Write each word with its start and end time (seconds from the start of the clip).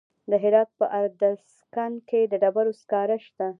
د 0.29 0.31
هرات 0.43 0.69
په 0.79 0.85
ادرسکن 1.03 1.91
کې 2.09 2.21
د 2.31 2.33
ډبرو 2.43 2.73
سکاره 2.81 3.17
شته. 3.25 3.47